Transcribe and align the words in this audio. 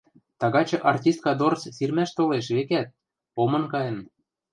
Тагачы 0.39 0.77
артистка 0.91 1.31
дорц 1.39 1.61
сирмӓш 1.75 2.09
толеш, 2.17 2.45
векӓт, 2.55 2.87
омын 3.41 3.63
кайын. 3.71 3.97